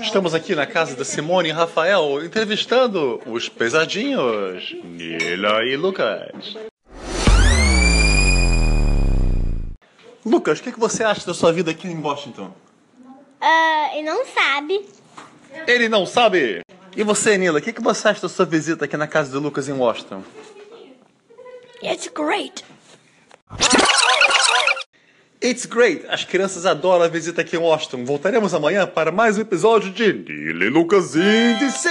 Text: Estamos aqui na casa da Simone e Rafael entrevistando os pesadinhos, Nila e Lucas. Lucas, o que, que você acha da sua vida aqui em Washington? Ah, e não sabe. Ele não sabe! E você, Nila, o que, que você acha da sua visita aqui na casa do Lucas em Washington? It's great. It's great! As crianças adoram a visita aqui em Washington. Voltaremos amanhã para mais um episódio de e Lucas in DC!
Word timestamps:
Estamos 0.00 0.34
aqui 0.34 0.54
na 0.54 0.66
casa 0.66 0.96
da 0.96 1.04
Simone 1.04 1.48
e 1.48 1.52
Rafael 1.52 2.24
entrevistando 2.24 3.20
os 3.26 3.48
pesadinhos, 3.48 4.74
Nila 4.82 5.64
e 5.64 5.76
Lucas. 5.76 6.56
Lucas, 10.24 10.58
o 10.58 10.62
que, 10.62 10.72
que 10.72 10.80
você 10.80 11.04
acha 11.04 11.26
da 11.26 11.34
sua 11.34 11.52
vida 11.52 11.70
aqui 11.70 11.86
em 11.86 12.00
Washington? 12.00 12.52
Ah, 13.40 13.90
e 13.94 14.02
não 14.02 14.24
sabe. 14.24 14.86
Ele 15.66 15.88
não 15.88 16.06
sabe! 16.06 16.60
E 16.96 17.02
você, 17.02 17.36
Nila, 17.36 17.58
o 17.58 17.62
que, 17.62 17.72
que 17.72 17.82
você 17.82 18.08
acha 18.08 18.22
da 18.22 18.28
sua 18.28 18.46
visita 18.46 18.84
aqui 18.84 18.96
na 18.96 19.06
casa 19.06 19.32
do 19.32 19.40
Lucas 19.40 19.68
em 19.68 19.72
Washington? 19.72 20.22
It's 21.82 22.08
great. 22.08 22.64
It's 25.44 25.66
great! 25.66 26.06
As 26.08 26.24
crianças 26.24 26.64
adoram 26.64 27.04
a 27.04 27.08
visita 27.08 27.42
aqui 27.42 27.54
em 27.54 27.58
Washington. 27.58 28.02
Voltaremos 28.02 28.54
amanhã 28.54 28.86
para 28.86 29.12
mais 29.12 29.36
um 29.36 29.42
episódio 29.42 29.90
de 29.90 30.02
e 30.02 30.52
Lucas 30.70 31.14
in 31.14 31.58
DC! 31.58 31.90